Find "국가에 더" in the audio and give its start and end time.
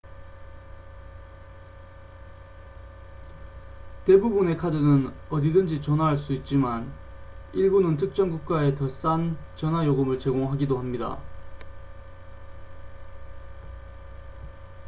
8.31-8.87